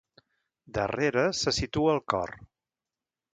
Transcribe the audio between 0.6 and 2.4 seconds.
Darrere se situa el cor.